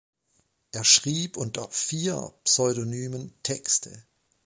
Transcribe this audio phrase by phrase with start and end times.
[0.71, 4.03] Er schrieb unter vier Pseudonymen Texte.